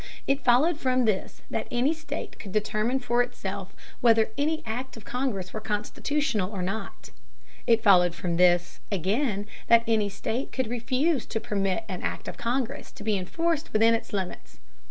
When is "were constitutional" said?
5.53-6.49